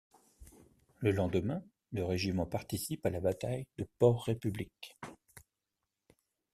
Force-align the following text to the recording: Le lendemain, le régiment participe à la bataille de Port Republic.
Le 0.97 1.11
lendemain, 1.11 1.63
le 1.91 2.03
régiment 2.03 2.47
participe 2.47 3.05
à 3.05 3.11
la 3.11 3.19
bataille 3.19 3.67
de 3.77 3.87
Port 3.99 4.25
Republic. 4.25 4.97